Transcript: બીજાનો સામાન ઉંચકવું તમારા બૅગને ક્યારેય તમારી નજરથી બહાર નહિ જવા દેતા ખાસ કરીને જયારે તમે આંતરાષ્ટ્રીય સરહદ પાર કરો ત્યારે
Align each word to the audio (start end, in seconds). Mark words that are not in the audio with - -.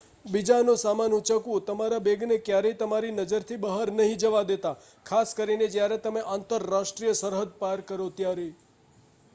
બીજાનો 0.25 0.73
સામાન 0.77 1.15
ઉંચકવું 1.15 1.65
તમારા 1.65 1.99
બૅગને 2.05 2.37
ક્યારેય 2.39 2.77
તમારી 2.79 3.11
નજરથી 3.17 3.59
બહાર 3.59 3.93
નહિ 3.93 4.17
જવા 4.19 4.43
દેતા 4.47 4.73
ખાસ 5.05 5.35
કરીને 5.35 5.69
જયારે 5.71 6.01
તમે 6.01 6.27
આંતરાષ્ટ્રીય 6.29 7.17
સરહદ 7.17 7.55
પાર 7.59 7.79
કરો 7.87 8.09
ત્યારે 8.17 8.49